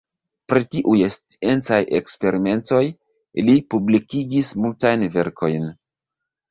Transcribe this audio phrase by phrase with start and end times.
[0.51, 2.81] Pri tiuj sciencaj eksperimentoj
[3.51, 5.75] li publikigis multajn verkojn.